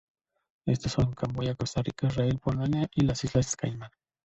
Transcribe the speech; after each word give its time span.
Estos 0.65 0.93
son: 0.93 1.13
Camboya, 1.13 1.53
Costa 1.53 1.83
Rica, 1.83 2.07
Israel, 2.07 2.39
Polonia 2.41 2.89
y 2.95 3.01
las 3.01 3.23
Islas 3.23 3.55
Caimán. 3.55 3.91